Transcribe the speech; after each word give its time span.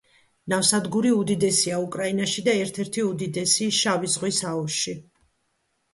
ნავსადგური 0.53 1.11
უდიდესია 1.17 1.77
უკრაინაში 1.83 2.45
და 2.49 2.57
ერთ-ერთი 2.63 3.07
უდიდესი 3.11 3.69
შავი 3.81 4.11
ზღვის 4.15 4.41
აუზში. 4.53 4.97